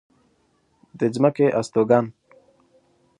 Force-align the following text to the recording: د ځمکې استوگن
د 0.97 0.99
ځمکې 1.15 1.47
استوگن 1.59 2.05